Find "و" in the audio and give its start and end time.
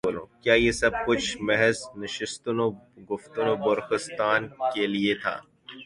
2.59-2.69, 3.47-3.55